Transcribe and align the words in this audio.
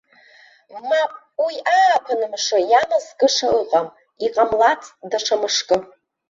Мап, 0.89 1.11
уи 1.43 1.55
ааԥын 1.79 2.21
мшы 2.31 2.57
иамазкыша 2.71 3.49
ыҟам, 3.61 3.87
иҟамлацт 4.25 4.93
даҽа 5.09 5.35
мышкы! 5.41 5.77